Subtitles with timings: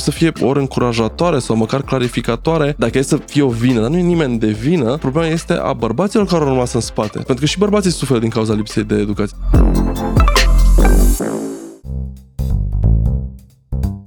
[0.00, 3.90] știu, să fie ori încurajatoare sau măcar clarificatoare, dacă e să fie o vină, dar
[3.90, 7.18] nu e nimeni de vină, problema este a bărbaților care au rămas în spate.
[7.18, 9.36] Pentru că și bărbații suferă din cauza lipsei de educație.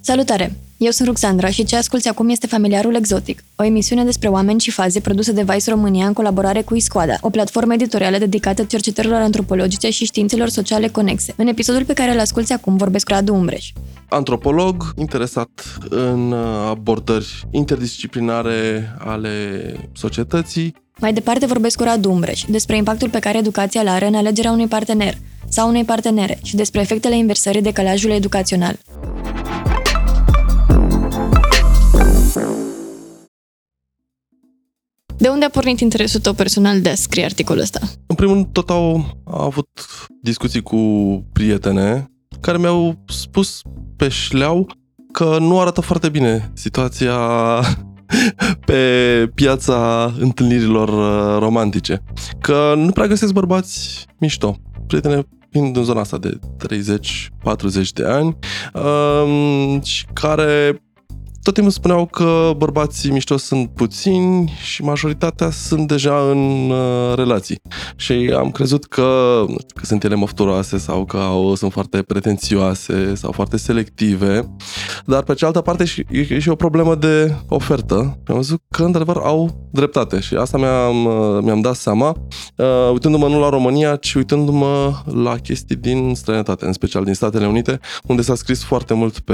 [0.02, 0.52] Salutare!
[0.84, 4.72] Eu sunt Ruxandra și ce asculti acum este Familiarul Exotic, o emisiune despre oameni și
[4.72, 9.90] faze produsă de Vice România în colaborare cu Iscoada, o platformă editorială dedicată cercetărilor antropologice
[9.90, 11.34] și științelor sociale conexe.
[11.38, 13.72] În episodul pe care îl asculti acum vorbesc cu Radu Umbreș.
[14.10, 19.30] Antropolog interesat în uh, abordări interdisciplinare ale
[19.94, 20.76] societății.
[21.00, 24.52] Mai departe vorbesc cu Radu Umbreș despre impactul pe care educația îl are în alegerea
[24.52, 25.18] unui partener
[25.50, 28.80] sau unei partenere și despre efectele inversării decalajului educațional.
[35.24, 37.80] De unde a pornit interesul tău personal de a scrie articolul ăsta?
[38.08, 39.68] În primul rând, tot au, au avut
[40.22, 40.78] discuții cu
[41.34, 43.62] prietene care mi-au spus
[43.96, 44.68] pe șleau
[45.12, 47.18] că nu arată foarte bine situația
[48.66, 48.82] pe
[49.36, 52.04] piața întâlnirilor uh, romantice.
[52.42, 54.56] Că nu prea găsesc bărbați mișto.
[54.88, 58.38] Prietene fiind în zona asta de 30-40 de ani
[58.74, 60.82] um, și care
[61.44, 67.62] tot timpul spuneau că bărbații mișto sunt puțini și majoritatea sunt deja în uh, relații.
[67.96, 73.32] Și am crezut că, că sunt ele mofturoase sau că au, sunt foarte pretențioase sau
[73.32, 74.56] foarte selective,
[75.06, 77.96] dar pe cealaltă parte și, e și o problemă de ofertă.
[78.28, 82.16] Am văzut că, într-adevăr, au dreptate și asta mi-am, uh, mi-am dat seama,
[82.56, 87.48] uh, uitându-mă nu la România, ci uitându-mă la chestii din străinătate, în special din Statele
[87.48, 89.34] Unite, unde s-a scris foarte mult pe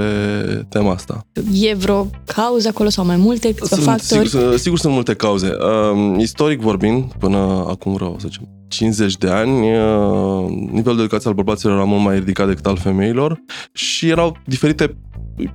[0.69, 1.25] tema asta.
[1.53, 4.29] E vreo cauze acolo sau mai multe, câțiva sunt, factori?
[4.29, 5.47] Sigur, sigur sunt multe cauze.
[5.47, 11.29] Uh, istoric vorbind, până acum vreo, să zicem, 50 de ani, uh, nivelul de educație
[11.29, 13.41] al bărbaților era mult mai ridicat decât al femeilor
[13.73, 14.97] și erau diferite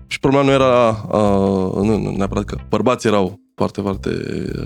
[0.07, 4.11] și problema nu era uh, nu, nu, neapărat că bărbații erau foarte, foarte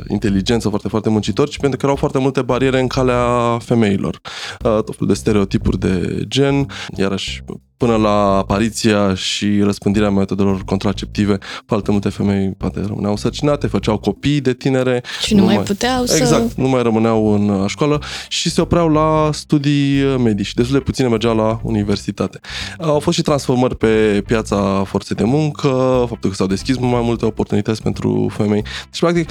[0.08, 4.20] inteligenți sau foarte, foarte muncitori, ci pentru că erau foarte multe bariere în calea femeilor.
[4.64, 6.66] Uh, tot felul de stereotipuri de gen,
[6.96, 7.42] iarăși
[7.78, 14.40] până la apariția și răspândirea metodelor contraceptive, foarte multe femei poate rămâneau sărcinate, făceau copii
[14.40, 15.02] de tinere.
[15.22, 16.16] Și nu, nu mai, mai puteau să...
[16.16, 20.54] Exact, nu mai rămâneau în școală și se opreau la studii medici.
[20.54, 22.40] Destul de puține mergeau la universitate.
[22.78, 25.68] Au fost și transformări pe piața forței de muncă,
[26.08, 28.62] faptul că s-au deschis mai multe oportunități pentru femei.
[28.90, 29.30] Deci, practic,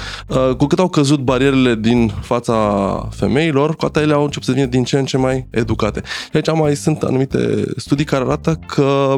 [0.56, 2.54] cu cât au căzut barierele din fața
[3.10, 6.02] femeilor, cu atât ele au început să devină din ce în ce mai educate.
[6.22, 9.16] Și aici mai sunt anumite studii care arată arată că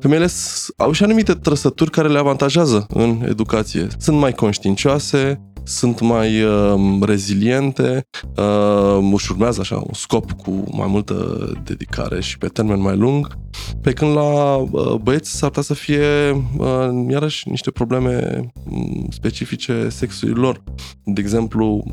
[0.00, 0.28] femeile
[0.76, 3.86] au și anumite trăsături care le avantajează în educație.
[3.98, 10.86] Sunt mai conștiincioase, sunt mai uh, reziliente, uh, își urmează așa un scop cu mai
[10.88, 13.36] multă dedicare și pe termen mai lung,
[13.80, 19.88] pe când la uh, băieți s-ar putea să fie uh, iarăși niște probleme um, specifice
[19.90, 20.62] sexului lor.
[21.04, 21.84] De exemplu,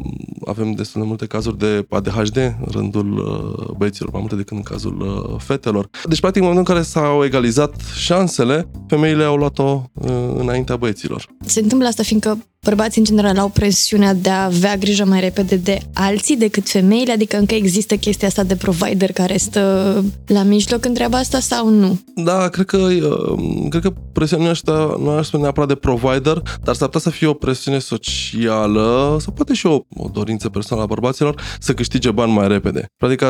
[0.45, 4.63] avem destul de multe cazuri de ADHD în rândul uh, băieților, mai multe decât în
[4.63, 5.89] cazul uh, fetelor.
[6.07, 11.25] Deci, practic, în momentul în care s-au egalizat șansele, femeile au luat-o uh, înaintea băieților.
[11.45, 15.55] Se întâmplă asta fiindcă bărbații în general au presiunea de a avea grijă mai repede
[15.55, 20.85] de alții decât femeile, adică încă există chestia asta de provider care stă la mijloc
[20.85, 21.99] în treaba asta sau nu?
[22.15, 26.75] Da, cred că, uh, cred că presiunea asta nu aș spune neapărat de provider, dar
[26.75, 30.89] s-ar putea să fie o presiune socială sau poate și o, o dorință personală a
[30.89, 32.85] bărbaților să câștige bani mai repede.
[32.99, 33.27] Adică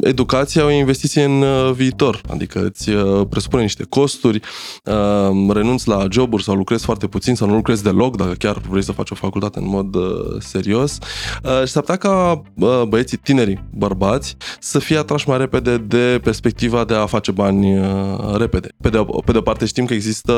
[0.00, 4.40] educația o investiție în uh, viitor, adică îți uh, presupune niște costuri,
[5.48, 8.92] renunți la joburi sau lucrezi foarte puțin sau nu lucrezi deloc, dacă chiar vrei să
[8.92, 10.02] faci o facultate în mod uh,
[10.38, 10.98] serios
[11.42, 16.20] uh, și s-ar putea ca uh, băieții tineri, bărbați, să fie atrași mai repede de
[16.22, 17.86] perspectiva de a face bani uh,
[18.36, 18.68] repede.
[18.80, 20.32] Pe de, pe de o parte știm că există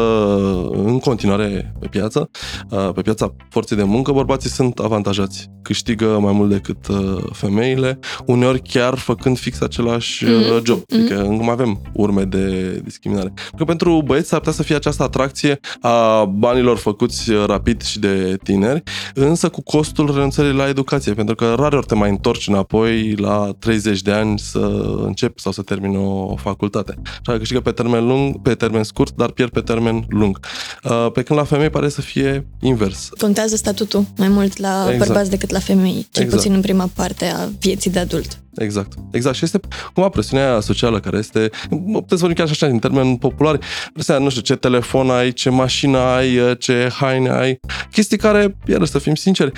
[0.72, 2.30] în continuare pe piață,
[2.70, 5.50] uh, pe piața forței de muncă, bărbații sunt avantajați.
[5.62, 10.62] Câștigă mai mult decât uh, femeile, uneori chiar făcând fix același mm-hmm.
[10.64, 10.78] job.
[10.78, 10.94] Mm-hmm.
[10.94, 13.32] Adică încă mai avem urme de discriminare.
[13.56, 18.19] Că pentru băieți s-ar putea să fie această atracție a banilor făcuți rapid și de
[18.42, 18.82] tineri,
[19.14, 23.54] însă cu costul renunțării la educație, pentru că rare ori te mai întorci înapoi la
[23.58, 24.58] 30 de ani să
[25.04, 26.94] începi sau să termini o facultate.
[27.04, 30.38] Așa că câștigă pe termen lung, pe termen scurt, dar pierd pe termen lung.
[30.84, 33.08] Uh, pe când la femei pare să fie invers.
[33.18, 35.06] Contează statutul mai mult la exact.
[35.06, 36.42] bărbați decât la femei, cel exact.
[36.42, 38.40] puțin în prima parte a vieții de adult.
[38.60, 38.92] Exact.
[39.10, 39.36] Exact.
[39.36, 39.60] Și este
[39.92, 41.50] cumva presiunea socială care este,
[41.92, 43.58] puteți vorbi chiar și așa, în termeni populari,
[43.92, 47.60] prestea, nu știu, ce telefon ai, ce mașină ai, ce haine ai,
[47.90, 49.52] chestii care, iar să fim sinceri,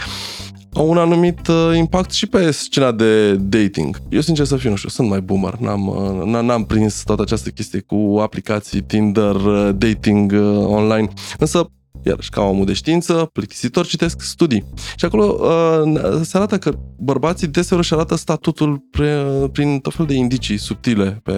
[0.74, 4.00] au un anumit uh, impact și pe scena de dating.
[4.08, 7.48] Eu, sincer să fiu, nu știu, sunt mai boomer, n-am, uh, n-am prins toată această
[7.48, 11.08] chestie cu aplicații Tinder, uh, dating uh, online,
[11.38, 11.70] însă
[12.02, 14.64] iarăși, ca omul de știință, plictisitor, citesc studii.
[14.96, 20.06] Și acolo uh, se arată că bărbații deseori își arată statutul pre, prin tot felul
[20.06, 21.32] de indicii subtile pe,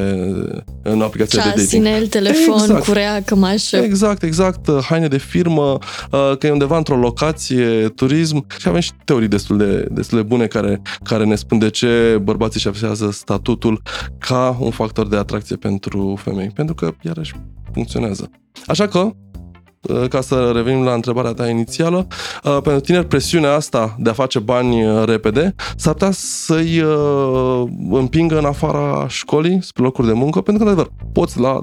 [0.83, 1.73] în aplicația de dating.
[1.73, 2.85] inel, telefon, exact.
[2.85, 3.77] curea, cămașă.
[3.77, 4.67] Exact, exact.
[4.67, 5.79] Uh, haine de firmă,
[6.11, 10.25] uh, că e undeva într-o locație, turism și avem și teorii destul de, destul de
[10.25, 13.83] bune care, care ne spun de ce bărbații își afișează statutul
[14.19, 16.51] ca un factor de atracție pentru femei.
[16.55, 17.35] Pentru că, iarăși,
[17.73, 18.31] funcționează.
[18.67, 19.24] Așa că, Uh,
[20.09, 22.07] ca să revenim la întrebarea ta inițială,
[22.45, 26.83] uh, pentru tineri presiunea asta de a face bani uh, repede s-ar putea să-i
[27.91, 31.63] împingă în afara școlii spre locuri de muncă, pentru că, într-adevăr, poți la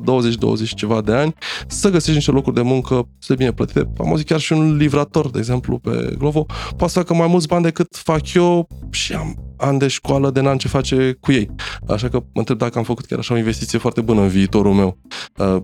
[0.66, 1.34] 20-20 ceva de ani
[1.68, 3.90] să găsești niște locuri de muncă să bine plătite.
[3.98, 6.46] Am auzit chiar și un livrator, de exemplu, pe Glovo,
[6.78, 10.42] poate să facă mai mulți bani decât fac eu și am ani de școală de
[10.42, 11.50] n-am ce face cu ei.
[11.88, 14.74] Așa că mă întreb dacă am făcut chiar așa o investiție foarte bună în viitorul
[14.74, 14.98] meu.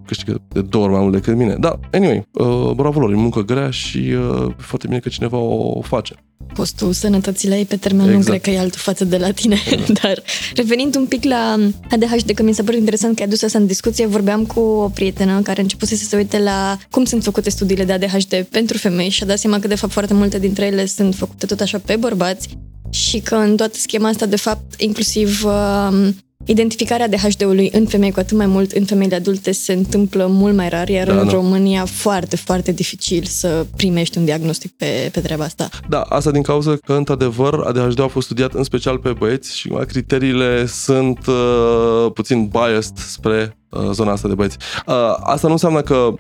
[0.06, 1.56] Câștigă de două ori mai mult decât mine.
[1.56, 5.82] Da, anyway, uh, bravo lor, e muncă grea și uh, foarte bine că cineva o
[5.82, 6.16] face.
[6.54, 8.14] Postul sănătății la ei pe termen exact.
[8.14, 9.58] lung, cred că e altul față de la tine.
[9.72, 10.00] Exact.
[10.02, 10.24] Dar
[10.56, 13.66] revenind un pic la ADHD, că mi s-a părut interesant că ai adus asta în
[13.66, 17.50] discuție, vorbeam cu o prietenă care a început să se uite la cum sunt făcute
[17.50, 20.66] studiile de ADHD pentru femei și a dat seama că de fapt foarte multe dintre
[20.66, 22.50] ele sunt făcute tot așa pe bărbați
[22.90, 26.10] și că în toată schema asta, de fapt, inclusiv uh,
[26.48, 30.70] identificarea DHD-ului în femei, cu atât mai mult în femeile adulte, se întâmplă mult mai
[30.70, 31.34] rar, iar da, în da.
[31.34, 35.70] România foarte, foarte dificil să primești un diagnostic pe, pe treaba asta.
[35.90, 39.70] Da, asta din cauza că, într-adevăr, ADHD a fost studiat în special pe băieți și
[39.88, 44.58] criteriile sunt uh, puțin biased spre uh, zona asta de băieți.
[44.88, 46.14] Uh, asta nu înseamnă că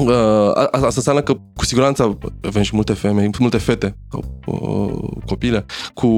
[0.00, 3.96] Uh, asta înseamnă că cu siguranță avem și multe femei, multe fete
[4.46, 4.92] uh,
[5.26, 6.08] copile cu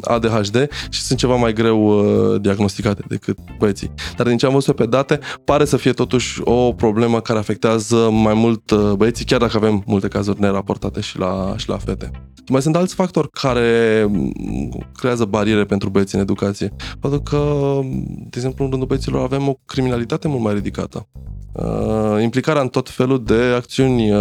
[0.00, 3.90] ADHD și sunt ceva mai greu uh, diagnosticate decât băieții.
[4.16, 7.96] Dar din ce am văzut pe date, pare să fie totuși o problemă care afectează
[8.10, 12.10] mai mult uh, băieții, chiar dacă avem multe cazuri neraportate și la, și la fete.
[12.48, 16.74] Mai sunt alți factori care mm, creează bariere pentru băieți în educație.
[17.00, 21.08] Pentru că, de exemplu, în rândul băieților avem o criminalitate mult mai ridicată.
[21.52, 24.18] Uh, implicarea în tot felul de acțiuni, uh,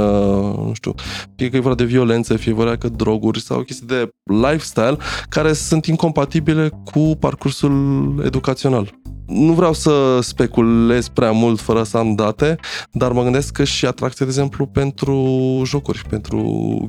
[0.66, 0.94] nu știu,
[1.36, 4.98] fie că e vorba de violență, fie vorba că droguri sau chestii de lifestyle
[5.30, 8.90] care sunt incompatibile cu parcursul educațional.
[9.26, 12.56] Nu vreau să speculez prea mult fără să am date,
[12.92, 16.42] dar mă gândesc că și atracție, de exemplu, pentru jocuri, pentru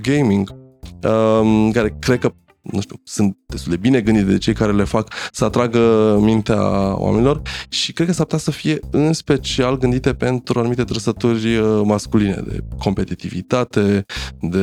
[0.02, 0.54] gaming,
[1.02, 2.32] uh, care cred că
[2.62, 6.94] nu știu, sunt destul de bine gândite de cei care le fac să atragă mintea
[7.00, 11.81] oamenilor și cred că s-ar putea să fie în special gândite pentru anumite trăsături uh,
[11.84, 14.05] masculine, de competitivitate,
[14.40, 14.58] de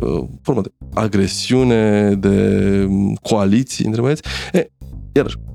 [0.00, 4.22] uh, formă de agresiune, de um, coaliții între băieți.
[4.52, 4.70] E,
[5.12, 5.53] iarăși, Mm,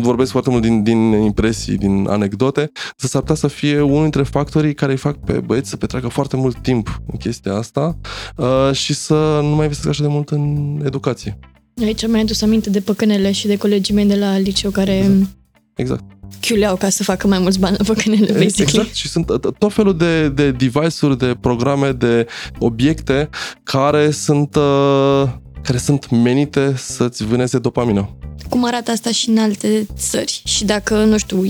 [0.00, 4.22] vorbesc foarte mult din, din impresii, din anecdote, să s-ar putea să fie unul dintre
[4.22, 7.98] factorii care îi fac pe băieți să petreacă foarte mult timp în chestia asta
[8.36, 11.38] uh, și să nu mai investească așa de mult în educație.
[11.82, 15.26] Aici mi-ai adus aminte de păcănele și de colegii mei de la liceu care exact.
[15.74, 16.04] exact.
[16.40, 18.62] chiuleau ca să facă mai mulți bani la păcănele, basically.
[18.62, 22.26] Exact, și sunt uh, tot felul de, de device-uri, de programe, de
[22.58, 23.28] obiecte
[23.62, 25.28] care sunt, uh,
[25.62, 28.17] care sunt menite să-ți vâneze dopamină
[28.48, 31.44] cum arată asta și în alte țări și dacă, nu știu,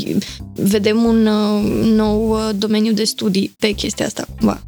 [0.55, 4.61] vedem un uh, nou uh, domeniu de studii pe chestia asta cumva.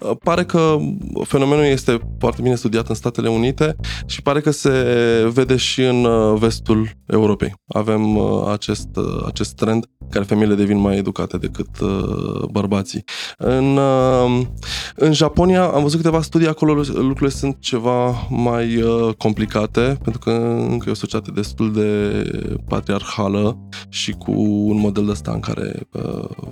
[0.00, 0.78] Uh, pare că
[1.22, 4.70] fenomenul este foarte bine studiat în Statele Unite și pare că se
[5.32, 6.06] vede și în
[6.38, 7.54] vestul Europei.
[7.66, 8.88] Avem acest,
[9.26, 11.68] acest trend care femeile devin mai educate decât
[12.50, 13.04] bărbații.
[13.36, 13.78] În,
[14.94, 18.84] în Japonia am văzut câteva studii, acolo lucrurile sunt ceva mai
[19.18, 20.30] complicate, pentru că
[20.70, 22.22] încă e o societate destul de
[22.68, 25.88] patriarhală și cu un model de ăsta în care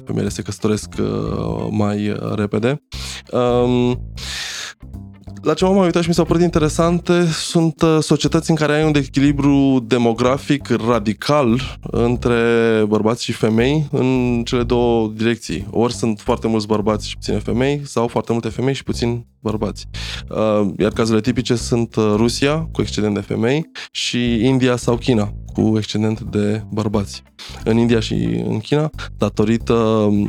[0.04, 0.88] femeile se căsătoresc
[1.70, 2.82] mai repede.
[3.32, 4.00] Um,
[5.48, 8.84] la ce m-am uitat și mi s-au părut interesante sunt uh, societăți în care ai
[8.84, 12.34] un echilibru demografic radical între
[12.88, 15.66] bărbați și femei în cele două direcții.
[15.70, 19.86] Ori sunt foarte mulți bărbați și puține femei sau foarte multe femei și puțini bărbați.
[20.30, 25.32] Uh, iar cazurile tipice sunt uh, Rusia, cu excedent de femei, și India sau China,
[25.52, 27.22] cu excedent de bărbați.
[27.64, 28.14] În India și
[28.48, 30.28] în China, datorită um,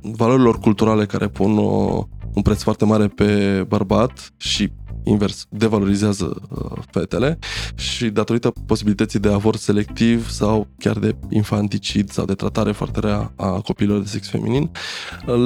[0.00, 4.72] valorilor culturale care pun o un preț foarte mare pe bărbat și
[5.04, 7.38] invers, devalorizează uh, fetele
[7.74, 13.32] și datorită posibilității de avort selectiv sau chiar de infanticid sau de tratare foarte rea
[13.36, 14.70] a copiilor de sex feminin,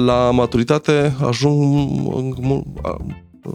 [0.05, 2.37] la maturitate ajung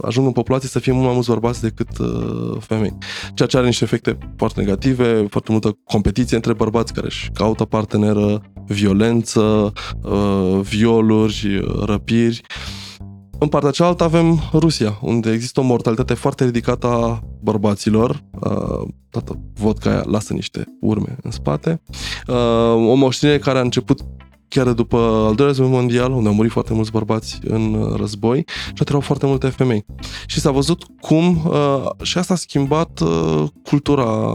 [0.03, 2.99] ajung în populație să fie mult mai mulți bărbați decât uh, femei.
[3.35, 7.64] Ceea ce are niște efecte foarte negative, foarte multă competiție între bărbați care își caută
[7.64, 9.73] parteneră, violență,
[10.03, 12.41] uh, violuri, răpiri.
[13.38, 18.23] În partea cealaltă avem Rusia, unde există o mortalitate foarte ridicată a bărbaților.
[18.41, 21.83] Uh, toată vodka aia lasă niște urme în spate.
[22.26, 22.37] Uh,
[22.88, 24.00] o moștenire care a început
[24.49, 28.45] chiar după al doilea război mondial, unde au murit foarte mulți bărbați în uh, război
[28.75, 29.85] și erau foarte multe femei.
[30.26, 34.35] Și s-a văzut cum uh, și asta a schimbat uh, cultura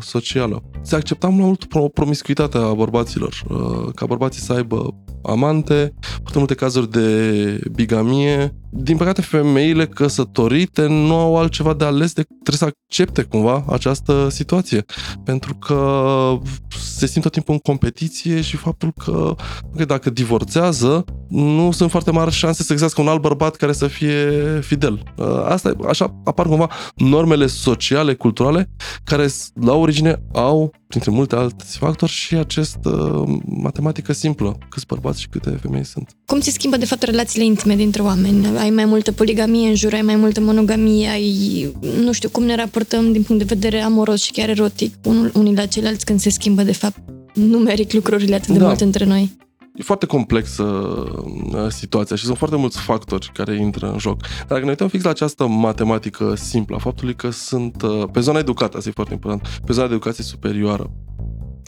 [0.00, 0.62] socială.
[0.82, 5.94] Se accepta mult promiscuitatea bărbaților, uh, ca bărbații să aibă amante,
[6.32, 8.54] foarte multe cazuri de bigamie.
[8.70, 14.28] Din păcate, femeile căsătorite nu au altceva de ales decât trebuie să accepte cumva această
[14.28, 14.84] situație.
[15.24, 16.38] Pentru că
[16.78, 19.34] se simt tot timpul în competiție și faptul că,
[19.76, 23.86] că dacă divorțează, nu sunt foarte mari șanse să găsească un alt bărbat care să
[23.86, 25.02] fie fidel.
[25.44, 28.70] Asta, așa apar cumva normele sociale, culturale,
[29.04, 29.28] care
[29.60, 34.58] la origine au, printre multe alte factori, și acest uh, matematică simplă.
[34.68, 36.16] Câți bărbați și câte femei sunt.
[36.26, 38.58] Cum se schimbă, de fapt, relațiile intime dintre oameni?
[38.58, 42.54] Ai mai multă poligamie în jur, ai mai multă monogamie, ai, nu știu, cum ne
[42.54, 44.94] raportăm din punct de vedere amoros și chiar erotic
[45.32, 46.96] unii la ceilalți când se schimbă, de fapt,
[47.34, 48.66] numeric lucrurile atât de da.
[48.66, 49.40] mult între noi?
[49.74, 54.20] E foarte complexă uh, situația și sunt foarte mulți factori care intră în joc.
[54.20, 58.38] Dar dacă ne uităm fix la această matematică simplă, faptului că sunt, uh, pe zona
[58.38, 60.90] educată, asta e foarte important, pe zona de educație superioară,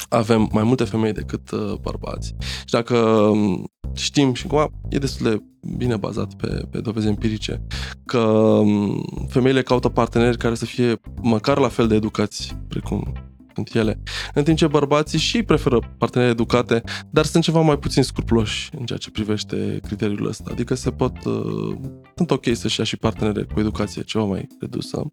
[0.08, 2.34] avem mai multe femei decât uh, bărbați.
[2.58, 5.42] Și dacă um, știm și cumva e destul de
[5.76, 7.66] bine bazat pe, pe dovezi empirice,
[8.04, 13.12] că um, femeile caută parteneri care să fie măcar la fel de educați precum
[13.54, 14.02] sunt ele.
[14.34, 18.84] În timp ce bărbații și preferă parteneri educate, dar sunt ceva mai puțin scrupuloși în
[18.84, 20.50] ceea ce privește criteriul ăsta.
[20.50, 21.76] Adică se pot, uh,
[22.14, 25.12] sunt ok să-și ia și partenere cu educație ceva mai redusă.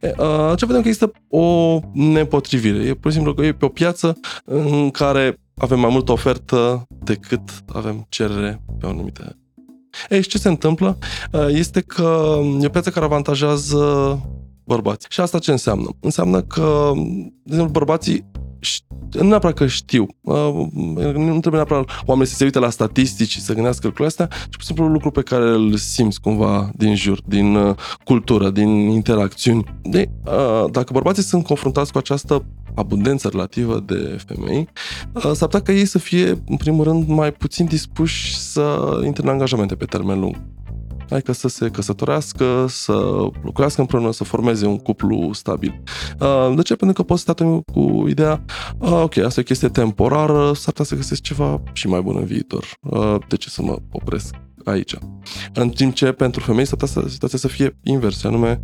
[0.00, 2.84] E, uh, ce vedem că există o nepotrivire.
[2.84, 6.86] E pur și simplu că e pe o piață în care avem mai multă ofertă
[6.88, 9.36] decât avem cerere pe o anumită
[10.08, 10.98] ei, și ce se întâmplă
[11.32, 14.20] uh, este că e o piață care avantajează
[14.66, 15.06] bărbați.
[15.08, 15.88] Și asta ce înseamnă?
[16.00, 16.92] Înseamnă că,
[17.42, 18.24] de exemplu, bărbații
[19.10, 23.40] nu neapărat că știu, uh, nu trebuie neapărat oamenii să se uite la statistici și
[23.40, 26.94] să gândească lucrurile astea, ci pur și simplu lucru pe care îl simți cumva din
[26.94, 29.64] jur, din uh, cultură, din interacțiuni.
[29.82, 32.44] De, uh, dacă bărbații sunt confruntați cu această
[32.74, 34.68] abundență relativă de femei,
[35.14, 39.28] s-ar putea ca ei să fie, în primul rând, mai puțin dispuși să intre în
[39.28, 40.36] angajamente pe termen lung
[41.10, 42.92] adică să se căsătorească, să
[43.42, 45.82] lucrească împreună, să formeze un cuplu stabil.
[46.20, 46.76] Uh, de ce?
[46.76, 47.32] Pentru că poți să
[47.72, 48.44] cu ideea,
[48.78, 52.16] uh, ok, asta e o chestie temporară, s-ar putea să găsesc ceva și mai bun
[52.16, 52.64] în viitor.
[52.80, 54.34] Uh, de ce să mă opresc
[54.70, 54.96] aici.
[55.54, 58.62] În timp ce pentru femei s-ar putea situația să fie invers, anume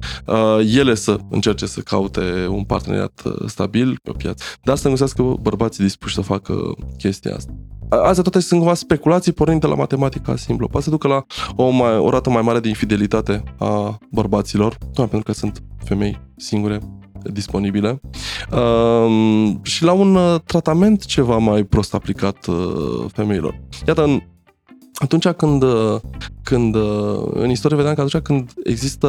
[0.76, 5.84] ele să încerce să caute un parteneriat stabil pe o piață, dar să găsească bărbații
[5.84, 6.54] dispuși să facă
[6.98, 7.52] chestia asta
[7.96, 10.66] astea toate sunt cumva speculații pornind de la matematica simplă.
[10.66, 11.24] Poate să ducă la
[11.56, 16.20] o, mai, o rată mai mare de infidelitate a bărbaților, doar pentru că sunt femei
[16.36, 16.78] singure
[17.22, 18.00] disponibile
[18.52, 23.60] uh, și la un uh, tratament ceva mai prost aplicat uh, femeilor.
[23.86, 24.22] Iată, în,
[24.94, 26.00] atunci când, uh,
[26.42, 29.08] când uh, în istorie vedeam că atunci când există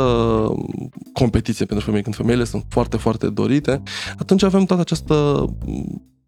[1.13, 3.81] competiție pentru femei, când femeile sunt foarte, foarte dorite,
[4.17, 5.45] atunci avem toată această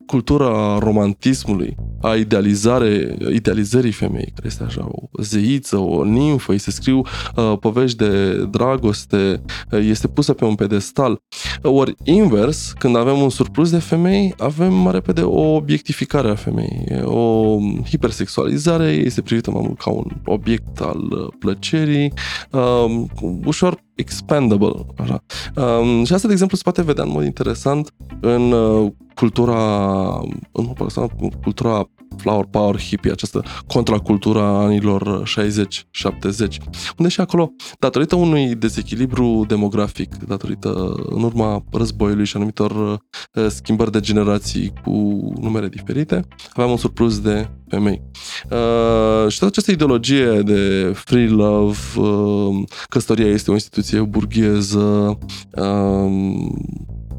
[0.05, 6.71] cultura romantismului, a idealizare, idealizării femei, care este așa o zeiță, o nimfă, îi se
[6.71, 11.19] scriu uh, povești de dragoste, uh, este pusă pe un pedestal.
[11.61, 17.01] Ori invers, când avem un surplus de femei, avem mai repede o obiectificare a femeii,
[17.03, 22.13] o hipersexualizare, este privită mai mult ca un obiect al uh, plăcerii,
[22.51, 23.05] uh,
[23.45, 24.85] ușor expandable.
[24.97, 25.23] Așa.
[25.55, 30.21] Um, și asta, de exemplu, se poate vedea în mod interesant în uh, cultura,
[30.51, 30.73] în
[31.41, 36.57] cultura flower power hippie, această contracultura anilor 60-70,
[36.97, 43.91] unde și acolo, datorită unui dezechilibru demografic, datorită în urma războiului și anumitor uh, schimbări
[43.91, 44.91] de generații cu
[45.41, 48.01] numere diferite, aveam un surplus de femei.
[48.43, 55.17] Uh, și toată această ideologie de free love, uh, căsătoria este o instituție burgheză,
[55.51, 56.09] uh,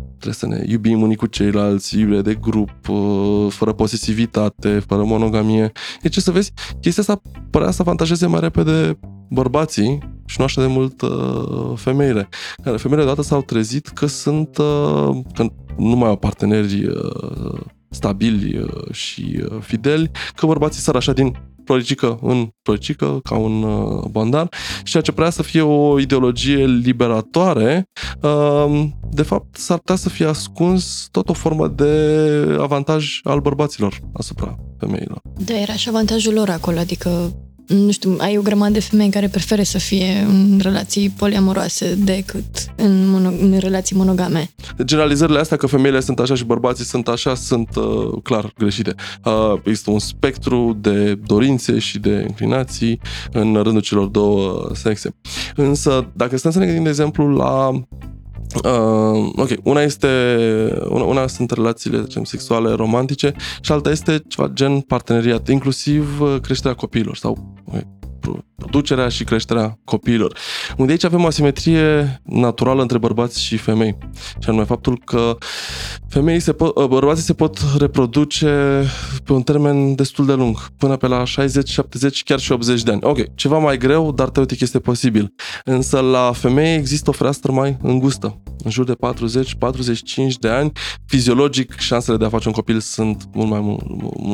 [0.08, 5.72] trebuie să ne iubim unii cu ceilalți, iubire de grup, uh, fără posesivitate, fără monogamie.
[6.02, 10.60] E ce să vezi, chestia asta părea să avantajeze mai repede bărbații și nu așa
[10.60, 12.28] de mult uh, femeile.
[12.62, 15.46] Care femeile deodată s-au trezit că sunt, uh, că
[15.76, 21.36] nu mai au parteneri uh, stabili uh, și uh, fideli, că bărbații sar așa din
[21.66, 26.66] floricică în floricică, ca un uh, bandar, și ceea ce prea să fie o ideologie
[26.66, 27.84] liberatoare,
[28.20, 34.00] uh, de fapt s-ar putea să fie ascuns tot o formă de avantaj al bărbaților
[34.12, 35.20] asupra femeilor.
[35.38, 37.32] Da, era și avantajul lor acolo, adică
[37.66, 42.44] nu știu, ai o grămadă de femei care preferă să fie în relații poliamoroase decât
[42.76, 44.50] în, mono- în relații monogame.
[44.84, 48.94] Generalizările astea că femeile sunt așa și bărbații sunt așa sunt uh, clar greșite.
[49.24, 53.00] Uh, există un spectru de dorințe și de inclinații
[53.32, 55.14] în rândul celor două sexe.
[55.54, 57.70] Însă, dacă stăm să ne gândim, de exemplu, la
[58.64, 60.08] Uh, ok, una este
[60.88, 66.36] una, una sunt relațiile zicem, sexuale romantice și alta este ceva gen parteneriat, inclusiv uh,
[66.40, 67.86] creșterea copiilor sau okay,
[68.56, 70.38] producerea și creșterea copiilor.
[70.76, 73.98] Unde aici avem o asimetrie naturală între bărbați și femei.
[74.38, 75.36] Și anume faptul că
[76.08, 78.84] femeii se pot, uh, bărbații se pot reproduce
[79.24, 82.90] pe un termen destul de lung, până pe la 60, 70, chiar și 80 de
[82.90, 83.00] ani.
[83.02, 85.34] Ok, ceva mai greu, dar teoretic este posibil.
[85.64, 90.72] Însă la femei există o fereastră mai îngustă în jur de 40-45 de ani,
[91.06, 93.82] fiziologic șansele de a face un copil sunt mult mai, mult,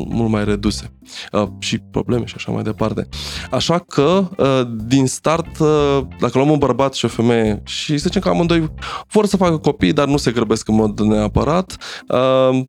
[0.08, 0.92] mult mai reduse.
[1.32, 3.08] Uh, și probleme și așa mai departe.
[3.50, 8.04] Așa că, uh, din start, uh, dacă luăm un bărbat și o femeie și să
[8.06, 8.70] zicem că amândoi
[9.08, 11.76] vor să facă copii, dar nu se grăbesc în mod neapărat,
[12.08, 12.62] uh,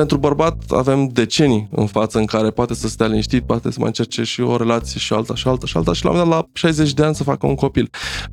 [0.00, 3.86] pentru bărbat avem decenii în față în care poate să stea liniștit, poate să mai
[3.86, 6.42] încerce și o relație și alta și alta și alta și la un moment dat
[6.42, 7.90] la 60 de ani să facă un copil.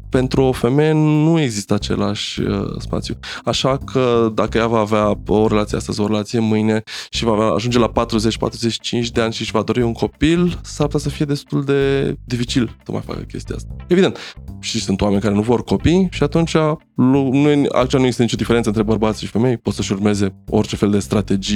[0.09, 3.19] Pentru o femeie nu există același uh, spațiu.
[3.43, 7.79] Așa că dacă ea va avea o relație astăzi, o relație mâine și va ajunge
[7.79, 11.63] la 40-45 de ani și își va dori un copil, s-ar putea să fie destul
[11.63, 13.75] de dificil să mai facă chestia asta.
[13.87, 14.17] Evident,
[14.59, 16.55] și sunt oameni care nu vor copii și atunci
[16.95, 17.31] nu,
[17.71, 20.99] altceva nu există nicio diferență între bărbați și femei, pot să-și urmeze orice fel de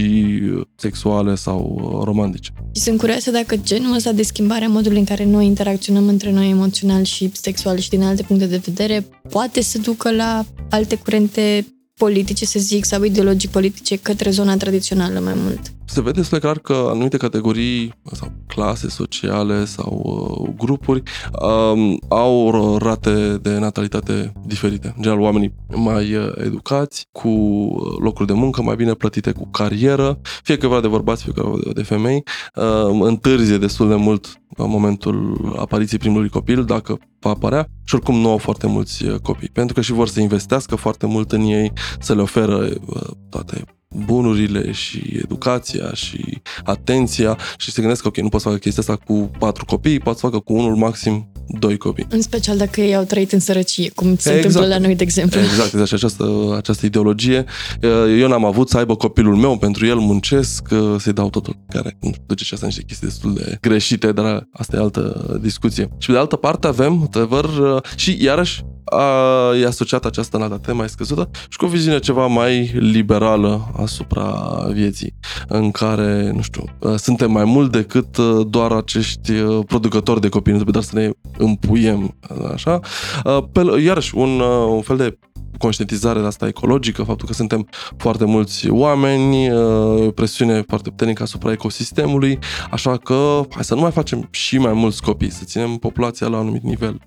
[0.01, 2.51] strategii sexuale sau romantice.
[2.75, 6.31] Și sunt curioasă dacă genul ăsta de schimbare a modului în care noi interacționăm între
[6.31, 10.95] noi emoțional și sexual și din alte puncte de vedere poate să ducă la alte
[10.95, 11.65] curente
[12.05, 15.61] politice, să zic, sau ideologii politice către zona tradițională mai mult.
[15.85, 21.03] Se vede destul clar că anumite categorii sau clase sociale sau uh, grupuri
[21.41, 24.93] um, au rate de natalitate diferite.
[24.95, 29.47] În general, oamenii mai uh, educați, cu uh, locuri de muncă mai bine plătite, cu
[29.51, 32.23] carieră, fie că vorba de bărbați, fie că vorba de femei,
[32.55, 38.15] uh, întârzie destul de mult în momentul apariției primului copil, dacă va apărea, și oricum
[38.15, 41.41] nu au foarte mulți uh, copii, pentru că și vor să investească foarte mult în
[41.41, 42.55] ei, să le oferă
[42.85, 43.63] uh, toate
[44.05, 48.83] bunurile și educația și atenția și se gândesc că ok, nu pot să facă chestia
[48.87, 52.05] asta cu patru copii, pot să facă cu unul maxim doi copii.
[52.09, 54.45] În special dacă ei au trăit în sărăcie, cum se exact.
[54.45, 55.39] întâmplă la noi, de exemplu.
[55.39, 55.87] Exact, exact.
[55.87, 57.45] Și această, această ideologie.
[58.19, 61.55] Eu n-am avut să aibă copilul meu, pentru el muncesc, să-i dau totul.
[61.67, 65.89] Care duce și asta niște chestii destul de greșite, dar asta e altă discuție.
[65.97, 67.49] Și pe de altă parte avem, adevăr,
[67.95, 72.71] și iarăși a, e asociată această natalitate mai scăzută și cu o viziune ceva mai
[72.73, 75.13] liberală asupra vieții,
[75.47, 76.63] în care, nu știu,
[76.97, 79.31] suntem mai mult decât doar acești
[79.65, 82.15] producători de copii, nu trebuie doar să ne împuiem,
[82.53, 82.79] așa.
[83.51, 85.17] Pe, iarăși, un, un fel de
[85.57, 89.49] conștientizare de asta ecologică, faptul că suntem foarte mulți oameni,
[90.15, 92.39] presiune foarte puternică asupra ecosistemului,
[92.71, 96.35] așa că hai să nu mai facem și mai mulți copii, să ținem populația la
[96.35, 96.99] un anumit nivel.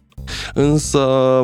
[0.54, 1.40] Însă,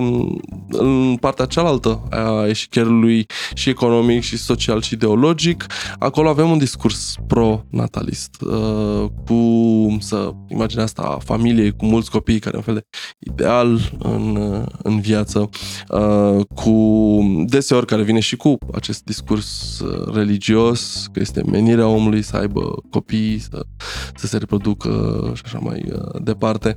[0.69, 5.67] în partea cealaltă a eșicherului și economic și social și ideologic,
[5.99, 12.39] acolo avem un discurs pro-natalist, uh, cu, să imaginea asta, a familiei cu mulți copii,
[12.39, 12.87] care e un fel de
[13.19, 14.39] ideal în,
[14.83, 15.49] în viață,
[15.89, 22.23] uh, cu deseori care vine și cu acest discurs uh, religios, că este menirea omului
[22.23, 23.65] să aibă copii, să,
[24.15, 24.91] să se reproducă
[25.35, 25.85] și așa mai
[26.23, 26.77] departe.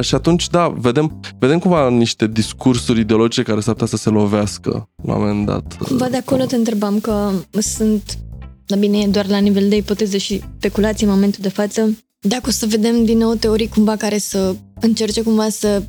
[0.00, 1.07] Și atunci, da, vedem
[1.38, 5.76] vedem cumva niște discursuri ideologice care s-ar putea să se lovească la un moment dat.
[5.76, 8.18] Cumva de acolo te întrebam că sunt,
[8.66, 12.50] la bine, doar la nivel de ipoteze și speculații în momentul de față, dacă o
[12.50, 15.82] să vedem din nou teorii cumva care să încerce cumva să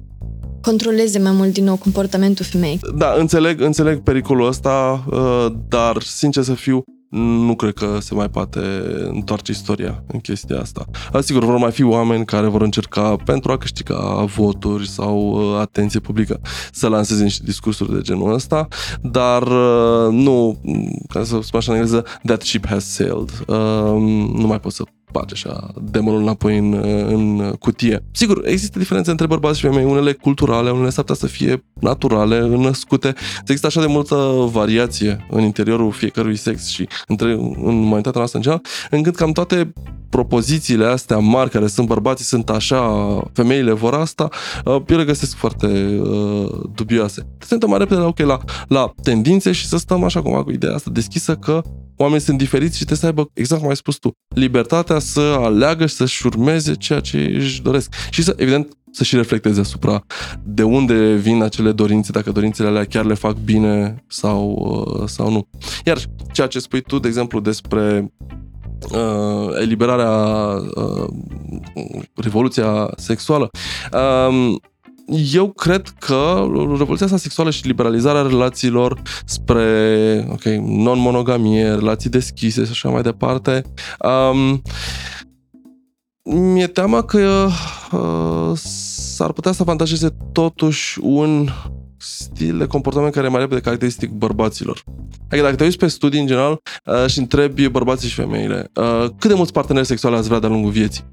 [0.61, 2.79] controleze mai mult din nou comportamentul femeii.
[2.95, 8.29] Da, înțeleg, înțeleg pericolul ăsta, uh, dar sincer să fiu, nu cred că se mai
[8.29, 8.59] poate
[9.07, 10.85] întoarce istoria în chestia asta.
[11.19, 15.99] Sigur, vor mai fi oameni care vor încerca pentru a câștiga voturi sau uh, atenție
[15.99, 16.41] publică
[16.71, 18.67] să lanseze niște discursuri de genul ăsta,
[19.01, 20.61] dar uh, nu,
[21.07, 23.43] ca să spun așa în engleză, that ship has sailed.
[23.47, 23.55] Uh,
[24.33, 26.73] nu mai pot să bage așa demonul înapoi în,
[27.07, 28.03] în cutie.
[28.11, 32.47] Sigur, există diferențe între bărbați și femei, unele culturale, unele s-ar putea să fie naturale,
[32.47, 33.13] născute.
[33.39, 34.15] Există așa de multă
[34.51, 39.73] variație în interiorul fiecărui sex și între, în umanitatea noastră în general, încât cam toate
[40.09, 44.29] propozițiile astea mari care sunt bărbații sunt așa, femeile vor asta,
[44.65, 47.27] uh, eu le găsesc foarte uh, dubioase.
[47.39, 50.73] Se mai repede la, okay, la, la tendințe și să stăm așa cum cu ideea
[50.73, 51.61] asta deschisă că
[51.95, 55.85] oamenii sunt diferiți și trebuie să aibă, exact cum ai spus tu, libertatea să aleagă
[55.85, 57.93] și să-și urmeze ceea ce își doresc.
[58.09, 60.05] Și să, evident, să și reflecteze asupra
[60.43, 64.51] de unde vin acele dorințe, dacă dorințele alea chiar le fac bine sau,
[64.99, 65.47] uh, sau nu.
[65.85, 65.97] Iar
[66.31, 68.13] ceea ce spui tu, de exemplu, despre
[68.91, 70.09] uh, eliberarea,
[70.75, 71.07] uh,
[72.15, 73.49] revoluția sexuală,
[73.93, 74.55] uh,
[75.33, 76.47] eu cred că
[76.77, 83.61] revoluția asta sexuală și liberalizarea relațiilor spre okay, non-monogamie, relații deschise și așa mai departe,
[84.31, 84.61] um,
[86.29, 87.47] mi-e teamă că
[87.91, 91.49] uh, s-ar putea să avantajeze totuși un
[91.97, 94.83] stil de comportament care e mai repede caracteristic bărbaților.
[95.27, 99.05] Adică dacă te uiți pe studii în general uh, și întrebi bărbații și femeile uh,
[99.19, 101.03] cât de mulți parteneri sexuali ați vrea de-a lungul vieții,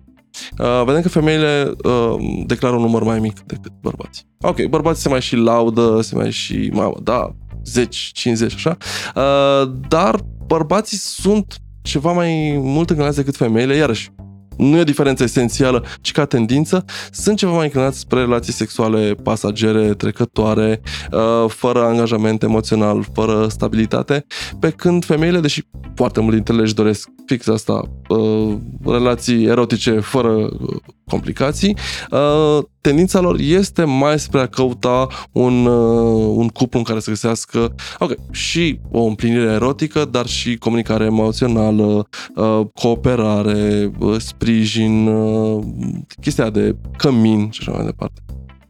[0.59, 4.25] uh, vedem că femeile uh, declară un număr mai mic decât bărbații.
[4.41, 8.77] Ok, bărbații se mai și laudă, se mai și, mamă, da, 10, 50, așa,
[9.15, 14.11] uh, dar bărbații sunt ceva mai mult înclinați decât femeile, iarăși,
[14.57, 19.15] nu e o diferență esențială, ci ca tendință, sunt ceva mai înclinați spre relații sexuale
[19.23, 20.81] pasagere, trecătoare,
[21.13, 24.27] uh, fără angajament emoțional, fără stabilitate,
[24.61, 25.63] pe când femeile, deși
[25.95, 30.77] foarte mult dintre ele își doresc fix asta, uh, relații erotice fără uh,
[31.11, 31.77] complicații,
[32.81, 35.67] tendința lor este mai spre a căuta un,
[36.37, 42.09] un cuplu în care să găsească ok, și o împlinire erotică, dar și comunicare emoțională,
[42.75, 45.11] cooperare, sprijin,
[46.21, 48.21] chestia de cămin și așa mai departe.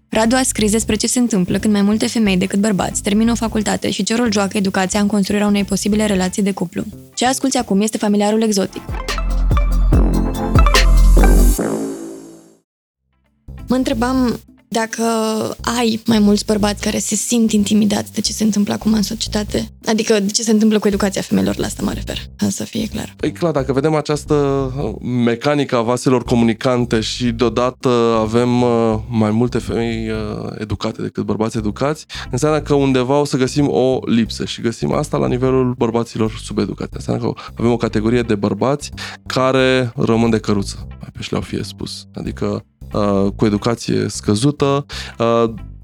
[0.09, 3.35] Radu a scris despre ce se întâmplă când mai multe femei decât bărbați termină o
[3.35, 6.83] facultate și ce rol joacă educația în construirea unei posibile relații de cuplu.
[7.15, 8.83] Ce asculți acum este familiarul exotic.
[13.69, 15.03] Mă întrebam dacă
[15.79, 19.69] ai mai mulți bărbați care se simt intimidați de ce se întâmplă acum în societate,
[19.87, 22.87] adică de ce se întâmplă cu educația femeilor, la asta mă refer, ca să fie
[22.87, 23.15] clar.
[23.17, 29.31] Păi clar, dacă vedem această uh, mecanică a vaselor comunicante și deodată avem uh, mai
[29.31, 30.17] multe femei uh,
[30.59, 35.17] educate decât bărbați educați, înseamnă că undeva o să găsim o lipsă și găsim asta
[35.17, 36.91] la nivelul bărbaților subeducate.
[36.93, 38.91] Înseamnă că avem o categorie de bărbați
[39.27, 42.07] care rămân de căruță, mai pe șleau fie spus.
[42.15, 42.76] Adică Uh,
[43.37, 44.87] cu educație scăzută,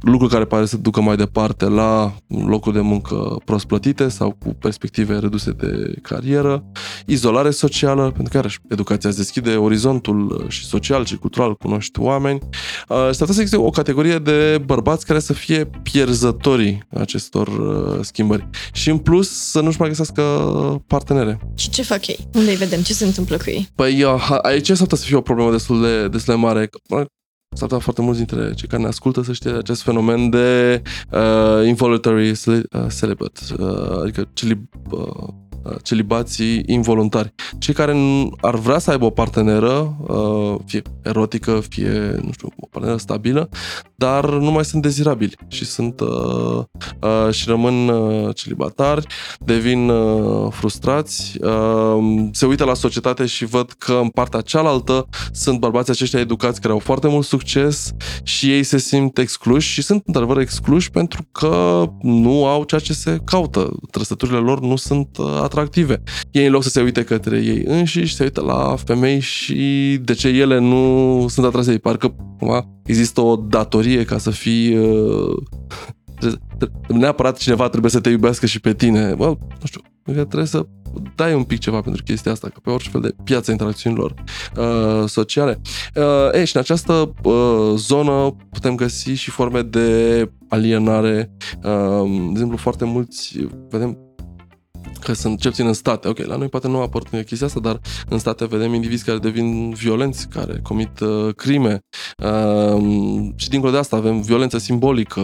[0.05, 2.15] uh, lucruri care pare să ducă mai departe la
[2.47, 6.65] locuri de muncă prost plătite sau cu perspective reduse de carieră,
[7.07, 12.39] izolare socială, pentru că, iarăși, educația îți deschide orizontul și social și cultural, cunoști oameni.
[12.89, 17.99] Uh, s-ar putea să existe o categorie de bărbați care să fie pierzătorii acestor uh,
[18.01, 18.49] schimbări.
[18.73, 20.23] Și, în plus, să nu-și mai găsească
[20.87, 21.41] partenere.
[21.55, 22.29] Și ce fac ei?
[22.35, 22.81] Unde îi vedem?
[22.81, 23.69] Ce se întâmplă cu ei?
[23.75, 26.71] Păi, uh, aici s-ar putea să fie o problemă destul de, destul de mare
[27.53, 31.67] s-ar putea foarte mulți dintre cei care ne ascultă să știe acest fenomen de uh,
[31.67, 35.29] involuntary uh, celibate, uh, adică celib, uh, Uh,
[35.83, 37.35] celibații involuntari.
[37.59, 37.97] Cei care
[38.41, 43.49] ar vrea să aibă o parteneră, uh, fie erotică, fie, nu știu, o parteneră stabilă,
[43.95, 47.91] dar nu mai sunt dezirabili și sunt uh, și rămân
[48.35, 49.07] celibatari,
[49.39, 49.91] devin
[50.51, 51.39] frustrați,
[52.33, 56.73] se uită la societate și văd că în partea cealaltă sunt bărbații aceștia educați care
[56.73, 61.85] au foarte mult succes și ei se simt excluși și sunt într-adevăr excluși pentru că
[62.03, 63.71] nu au ceea ce se caută.
[63.91, 65.19] Trăsăturile lor nu sunt
[65.53, 66.03] atractive.
[66.31, 70.13] Ei, în loc să se uite către ei înșiși, se uită la femei și de
[70.13, 71.79] ce ele nu sunt atrase de ei.
[71.79, 74.77] Parcă cumva există o datorie ca să fii...
[74.77, 75.37] Uh,
[76.89, 79.15] neapărat cineva trebuie să te iubească și pe tine.
[79.15, 80.67] Bă, nu știu, că trebuie să
[81.15, 84.15] dai un pic ceva pentru chestia asta, că pe orice fel de piață interacțiunilor
[84.57, 85.61] uh, sociale.
[85.95, 91.31] Uh, e, și în această uh, zonă putem găsi și forme de alienare.
[91.57, 93.99] Uh, de exemplu, foarte mulți, vedem
[95.03, 96.09] că sunt cel puțin în state.
[96.09, 99.73] Ok, la noi poate nu apărut chestia asta, dar în state vedem indivizi care devin
[99.73, 101.81] violenți, care comit uh, crime.
[102.19, 105.21] Uh, și dincolo de asta avem violență simbolică,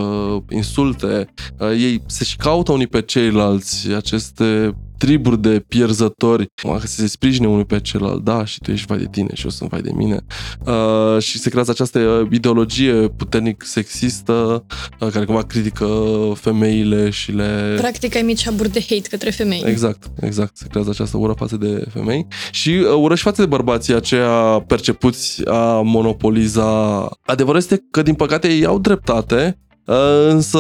[0.51, 1.29] insulte.
[1.59, 6.47] Uh, ei se și caută unii pe ceilalți aceste triburi de pierzători,
[6.79, 9.51] să se sprijine unul pe celălalt, da, și tu ești vai de tine și eu
[9.51, 10.21] sunt vai de mine.
[10.67, 14.65] Uh, și se creează această uh, ideologie puternic sexistă,
[15.01, 15.87] uh, care cumva critică
[16.35, 17.75] femeile și le...
[17.77, 19.63] Practic ai mici aburi de hate către femei.
[19.65, 20.57] Exact, exact.
[20.57, 22.27] Se creează această ură față de femei.
[22.51, 26.65] Și uh, ură și față de bărbații aceia percepuți a monopoliza.
[27.23, 29.68] Adevărul este că, din păcate, ei au dreptate, Uh,
[30.29, 30.59] însă,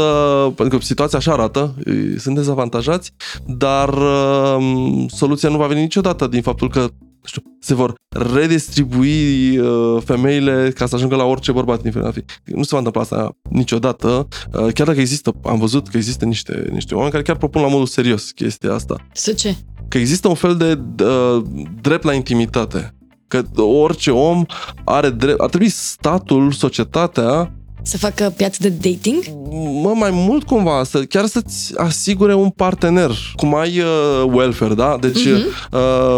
[0.56, 1.74] pentru că situația așa arată,
[2.18, 3.12] sunt dezavantajați,
[3.46, 6.88] dar uh, soluția nu va veni niciodată din faptul că
[7.24, 12.24] știu, se vor redistribui uh, femeile ca să ajungă la orice bărbat din femeie.
[12.44, 16.68] Nu se va întâmpla asta niciodată, uh, chiar dacă există, am văzut că există niște,
[16.72, 19.06] niște oameni care chiar propun la modul serios chestia asta.
[19.12, 19.56] Să ce?
[19.88, 21.42] Că există un fel de uh,
[21.80, 22.92] drept la intimitate.
[23.28, 24.44] Că orice om
[24.84, 29.24] are drept, ar trebui statul, societatea Să facă piață de dating?
[29.82, 34.96] mă, mai mult cumva, să, chiar să-ți asigure un partener, cum ai uh, welfare, da?
[35.00, 35.40] Deci uh,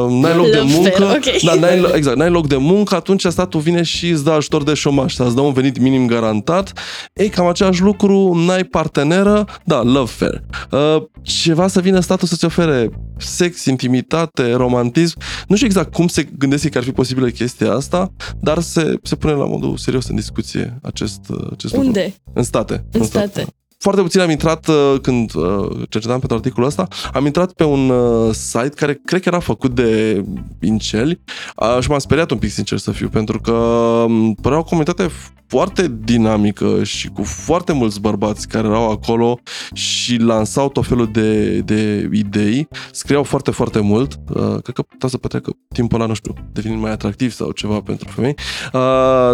[0.09, 1.41] n-ai loc de Welfare, muncă, ok.
[1.43, 4.75] da, n-ai, exact, n-ai loc de muncă, atunci statul vine și îți dă ajutor de
[4.75, 6.73] șomaj, sau îți dă un venit minim garantat.
[7.13, 10.43] Ei, cam același lucru, n-ai parteneră, da, love fair.
[10.71, 15.19] Uh, ceva să vină statul să-ți ofere sex, intimitate, romantism.
[15.49, 18.95] Nu știu exact cum se gândesc ei că ar fi posibilă chestia asta, dar se,
[19.03, 21.21] se pune la modul serios în discuție acest,
[21.65, 21.87] uh, acest lucru.
[21.89, 22.15] Unde?
[22.33, 22.85] În state.
[22.93, 23.47] În state.
[23.83, 27.89] Foarte puțin am intrat uh, când uh, cercetam pentru articolul ăsta, am intrat pe un
[27.89, 30.23] uh, site care cred că era făcut de
[30.61, 31.21] inceli
[31.57, 35.11] uh, și m-am speriat un pic, sincer să fiu, pentru că um, părea o comunitate
[35.51, 39.39] foarte dinamică și cu foarte mulți bărbați care erau acolo
[39.73, 44.13] și lansau tot felul de, de idei, scriau foarte, foarte mult.
[44.35, 47.81] Uh, cred că putea să petreacă timpul ăla, nu știu, devenind mai atractiv sau ceva
[47.81, 48.35] pentru femei.
[48.39, 48.73] Uh,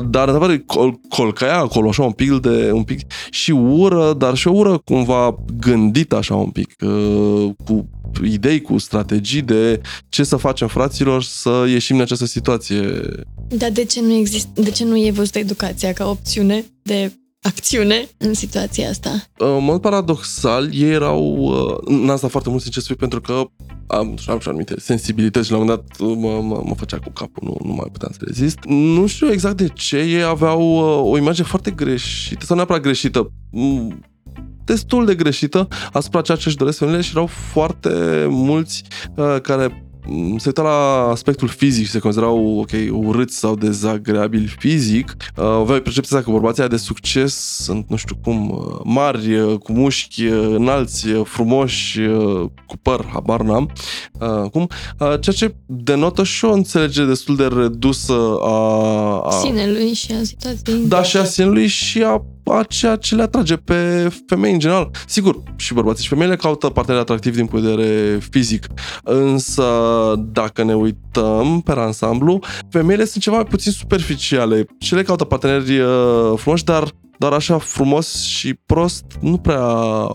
[0.08, 4.48] dar, într-adevăr, col- colcaia acolo așa un pic de, un pic și ură, dar și
[4.48, 7.88] o ură cumva gândită așa un pic, uh, cu
[8.24, 13.00] idei, cu strategii de ce să facem fraților să ieșim din această situație.
[13.48, 18.08] Dar de ce nu există, de ce nu e văzută educația ca opțiune de acțiune
[18.16, 19.10] în situația asta?
[19.36, 21.36] În mod paradoxal, ei erau...
[21.36, 23.44] uh, N-am stat foarte mult sincer să fiu, pentru că
[23.86, 26.98] am, am și anumite sensibilități și la un moment dat uh, mă, mă, mă făcea
[26.98, 28.58] cu capul, nu, nu mai puteam să rezist.
[28.66, 33.32] Nu știu exact de ce ei aveau uh, o imagine foarte greșită, sau neapărat greșită,
[33.50, 34.00] m,
[34.64, 38.82] destul de greșită asupra ceea ce își doresc femeile și erau foarte mulți
[39.16, 44.46] uh, care m, se uita la aspectul fizic și se considerau, ok, urâți sau dezagreabili
[44.58, 49.34] fizic, uh, aveau percepția că bărbații aia de succes sunt, nu știu cum, uh, mari,
[49.38, 53.70] uh, cu mușchi uh, înalți, uh, frumoși, uh, cu păr, habar n-am,
[54.20, 59.20] uh, cum, uh, ceea ce denotă și o înțelegere destul de redusă a...
[59.24, 60.86] a Sinelui și a situației.
[60.86, 64.90] da, și a sinelui și a, a ceea ce le atrage pe femei în general.
[65.06, 68.66] Sigur, și bărbații și femeile caută parteneri atractivi din punct de vedere fizic,
[69.02, 69.64] însă
[70.32, 72.38] dacă ne uităm pe ansamblu,
[72.70, 74.66] femeile sunt ceva mai puțin superficiale.
[74.78, 79.66] Cele caută parteneri uh, frumoși, dar dar așa frumos și prost nu prea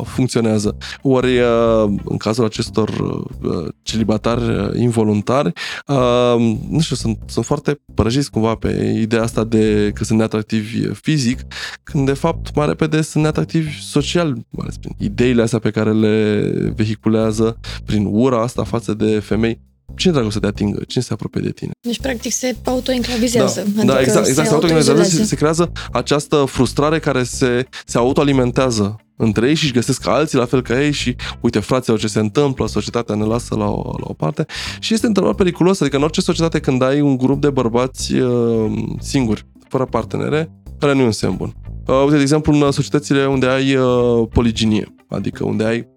[0.03, 0.77] funcționează.
[1.01, 5.51] Ori uh, în cazul acestor uh, celibatari uh, involuntari,
[5.87, 10.93] uh, nu știu, sunt, sunt foarte părăjiți cumva pe ideea asta de că sunt neatractivi
[10.93, 11.39] fizic,
[11.83, 15.93] când de fapt mai repede sunt neatractivi social, mai ales prin ideile astea pe care
[15.93, 16.41] le
[16.75, 19.69] vehiculează, prin ura asta față de femei.
[19.95, 20.81] Cine dragul să te atingă?
[20.87, 21.71] Cine se apropie de tine?
[21.81, 23.65] Deci, practic, se autoenclavizează.
[23.75, 24.47] Da, da exact, exact.
[24.47, 25.23] Se autoorganizează, se, autoizoleze.
[25.23, 30.45] se creează această frustrare care se, se autoalimentează între ei și își găsesc alții la
[30.45, 34.05] fel ca ei și uite fraților ce se întâmplă, societatea ne lasă la o, la
[34.07, 34.45] o parte
[34.79, 38.71] și este într-adevăr periculos, adică în orice societate când ai un grup de bărbați uh,
[38.99, 41.53] singuri, fără partenere, care nu e un semn bun.
[41.87, 45.87] Uh, uite, de exemplu, în societățile unde ai uh, poliginie, adică unde ai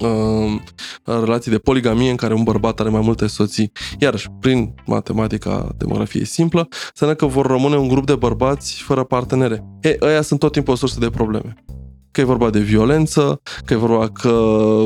[0.00, 0.60] uh,
[1.04, 3.72] relații de poligamie în care un bărbat are mai multe soții.
[3.98, 9.64] Iarăși, prin matematica demografiei simplă, înseamnă că vor rămâne un grup de bărbați fără partenere.
[9.80, 11.54] E, ăia sunt tot timpul o sursă de probleme.
[12.16, 14.30] Că e vorba de violență, că e vorba că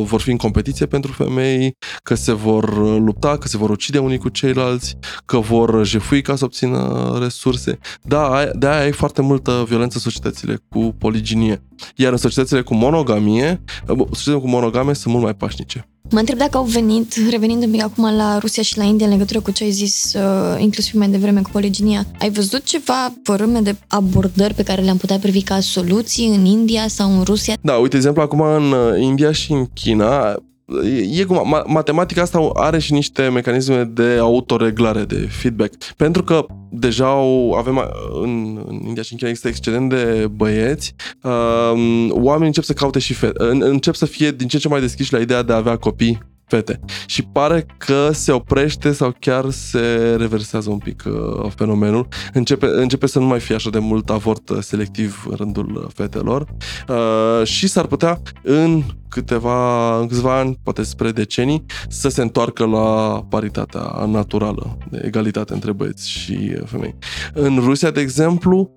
[0.03, 4.19] vor fi în competiție pentru femei, că se vor lupta, că se vor ucide unii
[4.19, 7.79] cu ceilalți, că vor jefui ca să obțină resurse.
[8.03, 11.63] Da, ai- de aia ai foarte multă violență în societățile cu poliginie.
[11.97, 15.90] Iar în societățile cu monogamie, societățile cu monogame sunt mult mai pașnice.
[16.11, 19.13] Mă întreb dacă au venit, revenind un pic acum la Rusia și la India în
[19.13, 22.07] legătură cu ce ai zis, uh, inclusiv mai devreme cu poliginia.
[22.19, 26.89] Ai văzut ceva fărâme de abordări pe care le-am putea privi ca soluții în India
[26.89, 27.55] sau în Rusia?
[27.61, 30.37] Da, uite, de exemplu, acum în uh, India și în China,
[30.85, 35.75] e, e cum, ma- matematica asta are și niște mecanisme de autoreglare, de feedback.
[35.97, 37.83] Pentru că deja au, avem uh,
[38.23, 42.99] în, în India și în China există excedent de băieți, um, oamenii încep să caute
[42.99, 45.53] și fete, în- încep să fie din ce în ce mai deschiși la ideea de
[45.53, 46.19] a avea copii
[46.51, 46.81] fete.
[47.07, 52.09] Și pare că se oprește sau chiar se reversează un pic uh, fenomenul.
[52.33, 55.91] Începe, începe să nu mai fie așa de mult avort uh, selectiv în rândul uh,
[55.95, 56.47] fetelor
[56.89, 62.65] uh, și s-ar putea în câteva, în câțiva ani, poate spre decenii, să se întoarcă
[62.65, 66.95] la paritatea naturală, de egalitate între băieți și uh, femei.
[67.35, 68.75] În Rusia, de exemplu,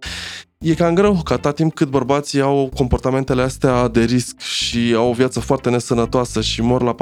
[0.63, 5.09] E cam greu, că atâta timp cât bărbații au comportamentele astea de risc și au
[5.09, 6.95] o viață foarte nesănătoasă și mor la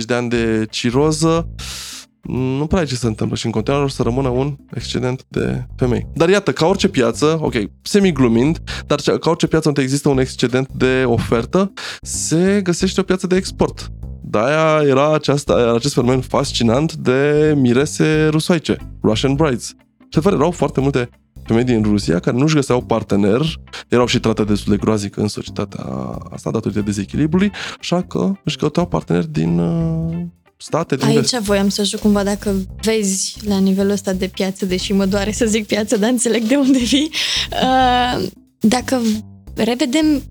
[0.00, 1.48] 40-50 de ani de ciroză,
[2.58, 5.66] nu prea e ce se întâmplă și în continuare o să rămână un excedent de
[5.76, 6.06] femei.
[6.14, 10.68] Dar iată, ca orice piață, ok, semi-glumind, dar ca orice piață unde există un excedent
[10.72, 13.88] de ofertă, se găsește o piață de export.
[14.22, 19.66] De-aia era aceasta, acest fenomen fascinant de mirese rusoaice, Russian Brides.
[19.98, 21.08] Și adevăr, erau foarte multe
[21.44, 23.40] femei din Rusia care nu-și găseau partener,
[23.88, 25.84] erau și tratate destul de groazic în societatea
[26.30, 30.16] asta datorită dezechilibrului, așa că își căutau parteneri din uh,
[30.56, 31.38] state din Aici vest.
[31.38, 35.46] voiam să ajung cumva dacă vezi la nivelul ăsta de piață, deși mă doare să
[35.46, 37.10] zic piață, dar înțeleg de unde vii,
[37.62, 38.26] uh,
[38.60, 39.00] dacă
[39.54, 40.22] revedem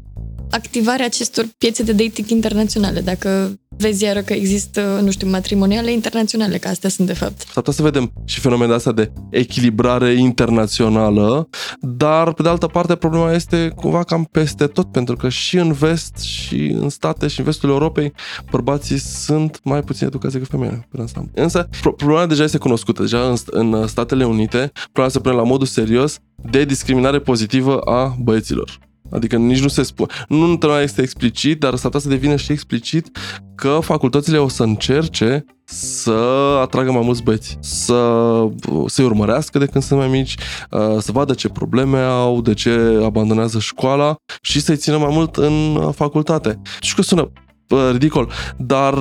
[0.52, 6.58] activarea acestor piețe de dating internaționale, dacă vezi iară că există, nu știu, matrimoniale internaționale,
[6.58, 7.40] că astea sunt de fapt.
[7.40, 12.96] S-ar putea să vedem și fenomenul asta de echilibrare internațională, dar pe de altă parte
[12.96, 17.40] problema este cumva cam peste tot, pentru că și în vest și în state și
[17.40, 18.14] în vestul Europei
[18.52, 21.32] bărbații sunt mai puțin educați decât femeile pe ansamblu.
[21.36, 25.44] Însă pro- problema deja este cunoscută, deja în, în Statele Unite problema se pune la
[25.44, 26.20] modul serios
[26.52, 28.80] de discriminare pozitivă a băieților.
[29.14, 30.12] Adică nici nu se spune.
[30.28, 33.18] Nu întotdeauna este explicit, dar s-ar putea să devină și explicit
[33.56, 36.12] că facultățile o să încerce să
[36.62, 38.24] atragă mai mulți băieți, să
[38.86, 40.36] se urmărească de când sunt mai mici,
[41.00, 45.80] să vadă ce probleme au, de ce abandonează școala și să-i țină mai mult în
[45.92, 46.62] facultate.
[46.82, 47.32] Știu că sună
[47.92, 48.94] ridicol, dar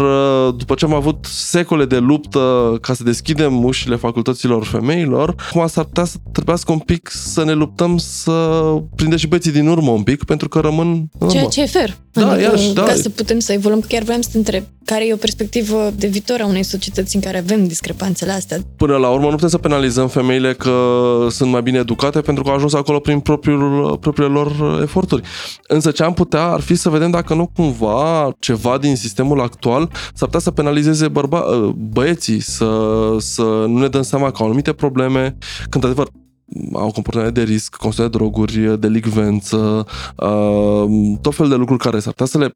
[0.57, 5.85] după ce am avut secole de luptă ca să deschidem ușile facultăților femeilor, acum s-ar
[5.85, 8.63] putea să trebuiască un pic să ne luptăm să
[8.97, 11.49] prindem și băieții din urmă un pic, pentru că rămân în Ceea urmă.
[11.53, 11.97] ce e fair.
[12.13, 12.83] Da, adică, iarăși, da.
[12.83, 16.07] Ca să putem să evoluăm, chiar vreau să te întreb, care e o perspectivă de
[16.07, 18.59] viitor a unei societăți în care avem discrepanțele astea?
[18.77, 20.73] Până la urmă nu putem să penalizăm femeile că
[21.31, 25.23] sunt mai bine educate pentru că au ajuns acolo prin propriul, propriile lor eforturi.
[25.69, 29.91] Însă ce am putea ar fi să vedem dacă nu cumva ceva din sistemul actual
[29.93, 31.45] s-ar putea să penalizeze bărba,
[31.77, 32.71] băieții, să,
[33.19, 35.37] să nu ne dăm seama că au anumite probleme,
[35.69, 36.09] când adevăr
[36.73, 39.87] au comportamente de risc, consum de droguri, delicvență,
[41.21, 42.55] tot fel de lucruri care s-ar putea să le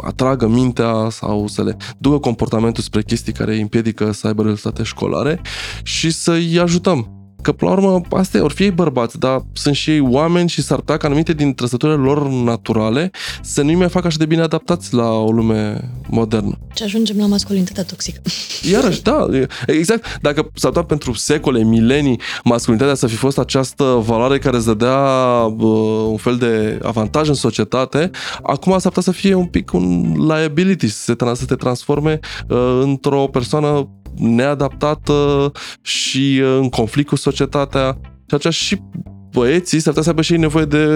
[0.00, 4.82] atragă mintea sau să le ducă comportamentul spre chestii care îi împiedică să aibă rezultate
[4.82, 5.40] școlare
[5.82, 7.21] și să-i ajutăm.
[7.42, 10.62] Că, până la urmă, astea ori fie ei bărbați, dar sunt și ei oameni și
[10.62, 13.10] s-ar putea ca anumite din trăsăturile lor naturale
[13.42, 16.58] să nu-i mai facă așa de bine adaptați la o lume modernă.
[16.74, 18.20] Și ajungem la masculinitatea toxică.
[18.72, 19.26] Iarăși, da,
[19.66, 20.18] exact.
[20.20, 24.98] Dacă s-ar putea pentru secole, milenii, masculinitatea să fi fost această valoare care îți dădea
[25.58, 28.10] uh, un fel de avantaj în societate,
[28.42, 32.80] acum s-ar putea să fie un pic un liability, să, se, să te transforme uh,
[32.82, 38.00] într-o persoană neadaptată și în conflict cu societatea.
[38.26, 38.80] Și aceea și
[39.32, 40.86] băieții s-ar putea să aibă și ei nevoie de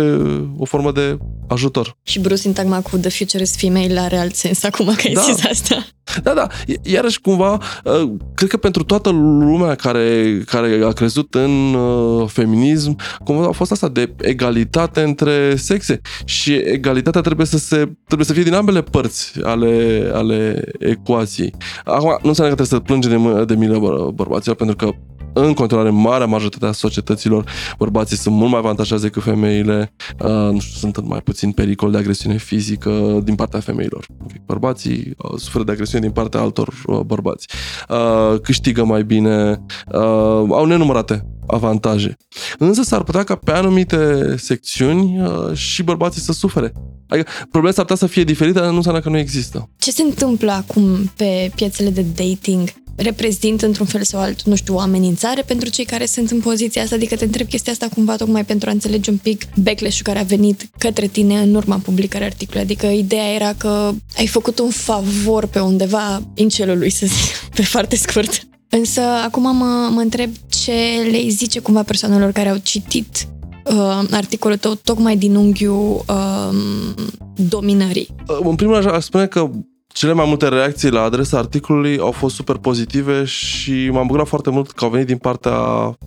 [0.57, 1.19] o formă de
[1.49, 1.97] ajutor.
[2.03, 5.21] Și Bruce Sintagma cu The Future is Female are alt sens acum că ai Da.
[5.21, 5.87] zis asta.
[6.23, 6.47] Da, da,
[6.83, 7.59] iarăși cumva,
[8.35, 13.73] cred că pentru toată lumea care, care a crezut în uh, feminism, cumva a fost
[13.73, 18.83] asta de egalitate între sexe și egalitatea trebuie să, se, trebuie să fie din ambele
[18.83, 21.55] părți ale, ale ecuației.
[21.85, 24.91] Acum, nu înseamnă că trebuie să plângem de, mă- de milă bă- bărbaților, pentru că
[25.39, 30.59] în continuare, marea majoritate a societăților, bărbații sunt mult mai avantajați decât femeile, uh, nu
[30.59, 34.07] știu, sunt în mai puțin pericol de agresiune fizică din partea femeilor.
[34.23, 37.49] Ok, Bărbații uh, suferă de agresiune din partea altor uh, bărbați.
[37.89, 40.01] Uh, câștigă mai bine, uh,
[40.51, 42.17] au nenumărate avantaje.
[42.59, 46.73] Însă s-ar putea ca pe anumite secțiuni uh, și bărbații să sufere.
[47.09, 49.71] Adică problema s-ar putea să fie diferită, dar nu înseamnă că nu există.
[49.79, 52.69] Ce se întâmplă acum pe piețele de dating?
[52.97, 56.83] Reprezintă într-un fel sau altul, nu știu, o amenințare pentru cei care sunt în poziția
[56.83, 56.95] asta?
[56.95, 60.23] Adică te întreb chestia asta cumva tocmai pentru a înțelege un pic backlash-ul care a
[60.23, 62.63] venit către tine în urma publicării articolului.
[62.63, 67.97] Adică ideea era că ai făcut un favor pe undeva incelului, să zic, pe foarte
[67.97, 68.47] scurt.
[68.69, 70.73] Însă acum mă, mă întreb ce
[71.11, 73.29] le zice cumva persoanelor care au citit
[73.65, 76.57] uh, articolul tău tocmai din unghiul uh,
[77.35, 78.09] dominării.
[78.27, 79.51] În primul rând, aș spune că
[79.97, 84.51] cele mai multe reacții la adresa articolului au fost super pozitive și m-am bucurat foarte
[84.51, 85.59] mult că au venit din partea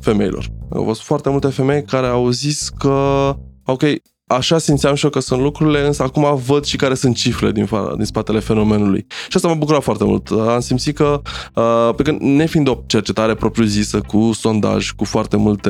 [0.01, 0.45] femeilor.
[0.71, 3.83] Au fost foarte multe femei care au zis că, ok,
[4.27, 7.65] așa simțeam și eu că sunt lucrurile, însă acum văd și care sunt cifrele din,
[7.65, 9.05] fa- din spatele fenomenului.
[9.09, 10.29] Și asta m-a bucurat foarte mult.
[10.29, 11.21] Am simțit că,
[11.55, 15.69] uh, pe când nefiind o cercetare propriu-zisă, cu sondaj, cu foarte multe,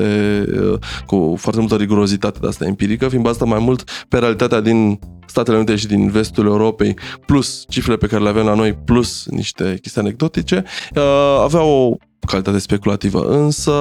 [0.71, 4.99] uh, cu foarte multă rigurozitate de asta empirică, fiind bazată mai mult pe realitatea din
[5.29, 9.25] Statele Unite și din vestul Europei, plus cifrele pe care le avem la noi, plus
[9.29, 10.63] niște chestii anecdotice,
[10.95, 11.95] uh, avea o
[12.27, 13.71] calitate speculativă, însă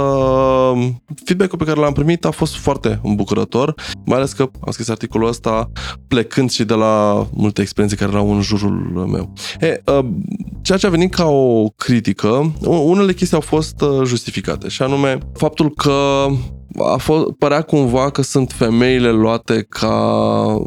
[1.24, 3.74] feedback-ul pe care l-am primit a fost foarte îmbucurător,
[4.04, 5.70] mai ales că am scris articolul ăsta
[6.08, 9.32] plecând și de la multe experiențe care erau în jurul meu.
[9.60, 9.82] E,
[10.62, 15.70] ceea ce a venit ca o critică, unele chestii au fost justificate și anume faptul
[15.74, 16.26] că
[16.92, 20.62] a fost, părea cumva că sunt femeile luate ca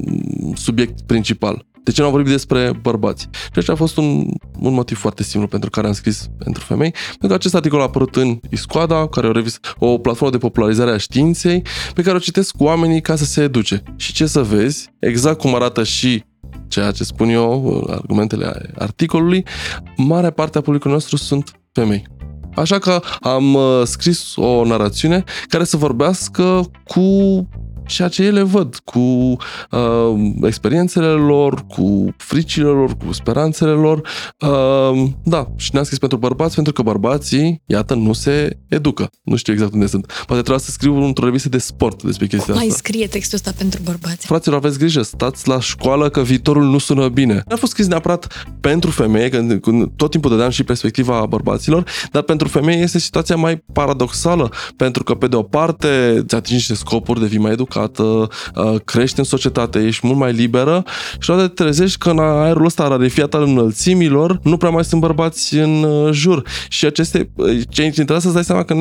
[0.54, 1.66] subiect principal.
[1.84, 3.22] De ce nu am vorbit despre bărbați?
[3.32, 4.26] Și acesta a fost un,
[4.60, 7.84] un motiv foarte simplu pentru care am scris pentru femei, pentru că acest articol a
[7.84, 12.16] apărut în Iscoada, care e o, revist, o platformă de popularizare a științei, pe care
[12.16, 13.84] o citesc oamenii ca să se educe.
[13.96, 16.24] Și ce să vezi, exact cum arată și
[16.68, 19.46] ceea ce spun eu, argumentele articolului,
[19.98, 22.04] marea parte a publicului nostru sunt femei.
[22.56, 27.02] Așa că am uh, scris o narațiune care să vorbească cu
[27.94, 29.38] ceea ce ele văd, cu uh,
[30.44, 34.02] experiențele lor, cu fricile lor, cu speranțele lor.
[34.40, 39.10] Uh, da, și ne-am scris pentru bărbați, pentru că bărbații, iată, nu se educă.
[39.24, 40.06] Nu știu exact unde sunt.
[40.06, 42.78] Poate trebuie să scriu într-o revistă de sport despre chestia Mai asta.
[42.78, 44.26] scrie textul ăsta pentru bărbați.
[44.26, 47.34] Fraților, aveți grijă, stați la școală că viitorul nu sună bine.
[47.34, 49.60] Nu a fost scris neapărat pentru femei, că
[49.96, 55.14] tot timpul dădeam și perspectiva bărbaților, dar pentru femei este situația mai paradoxală, pentru că
[55.14, 55.88] pe de o parte
[56.24, 58.30] îți atingi niște scopuri, devii mai educat, educată,
[58.86, 60.84] crești în societate, ești mult mai liberă
[61.20, 65.02] și odată te trezești că în aerul ăsta rarefiat al înălțimilor nu prea mai sunt
[65.02, 66.44] bărbați în uh, jur.
[66.70, 67.32] Și aceste,
[67.70, 68.76] ce interesează să-ți dai seama că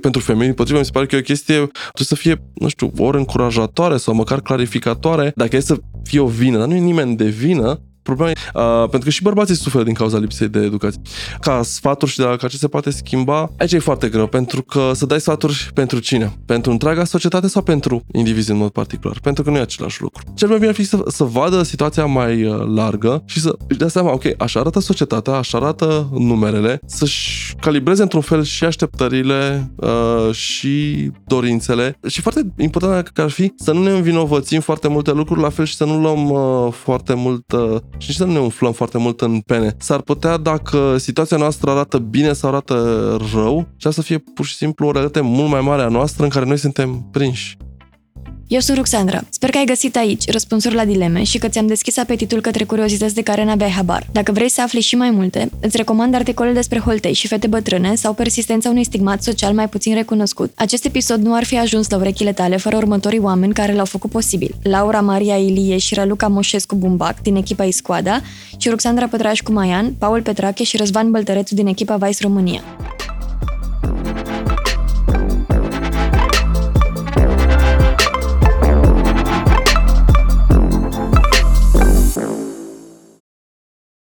[0.00, 2.92] pentru femei, potrivă, mi se pare că e o chestie, trebuie să fie, nu știu,
[2.96, 7.16] ori încurajatoare sau măcar clarificatoare, dacă e să fie o vină, dar nu e nimeni
[7.16, 11.00] de vină, problema uh, pentru că și bărbații suferă din cauza lipsei de educație.
[11.40, 14.62] Ca sfaturi și de la ca ce se poate schimba, aici e foarte greu, pentru
[14.62, 16.32] că să dai sfaturi pentru cine?
[16.46, 19.18] Pentru întreaga societate sau pentru indivizi în mod particular?
[19.22, 20.22] Pentru că nu e același lucru.
[20.34, 23.78] Cel mai bine ar fi să, să vadă situația mai uh, largă și să își
[23.78, 29.70] dea seama, ok, așa arată societatea, așa arată numerele, să-și calibreze într-un fel și așteptările
[29.76, 31.98] uh, și dorințele.
[32.06, 35.64] Și foarte important că ar fi să nu ne învinovățim foarte multe lucruri, la fel
[35.64, 39.20] și să nu luăm uh, foarte mult uh, și să nu ne umflăm foarte mult
[39.20, 39.74] în pene.
[39.78, 42.74] S-ar putea, dacă situația noastră arată bine sau arată
[43.32, 46.30] rău, și să fie pur și simplu o realitate mult mai mare a noastră în
[46.30, 47.56] care noi suntem prinși.
[48.48, 49.20] Eu sunt Ruxandra.
[49.30, 53.14] Sper că ai găsit aici răspunsuri la dileme și că ți-am deschis apetitul către curiozități
[53.14, 54.06] de care n-aveai habar.
[54.12, 57.94] Dacă vrei să afli și mai multe, îți recomand articole despre holtei și fete bătrâne
[57.94, 60.52] sau persistența unui stigmat social mai puțin recunoscut.
[60.54, 64.10] Acest episod nu ar fi ajuns la urechile tale fără următorii oameni care l-au făcut
[64.10, 64.54] posibil.
[64.62, 68.20] Laura Maria Ilie și Raluca Moșescu Bumbac din echipa Iscoada
[68.56, 72.62] și Ruxandra Pătrașcu Maian, Paul Petrache și Răzvan Băltărețu din echipa Vice România.